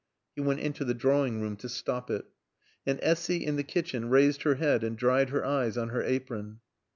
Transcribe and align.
He 0.33 0.41
went 0.41 0.61
into 0.61 0.83
the 0.83 0.95
drawing 0.95 1.41
room 1.41 1.55
to 1.57 1.69
stop 1.69 2.09
it. 2.09 2.25
And 2.87 2.97
Essy, 3.03 3.45
in 3.45 3.55
the 3.55 3.63
kitchen, 3.63 4.09
raised 4.09 4.41
her 4.41 4.55
head 4.55 4.83
and 4.83 4.97
dried 4.97 5.29
her 5.29 5.45
eyes 5.45 5.77
on 5.77 5.89
her 5.89 6.01
apron. 6.01 6.61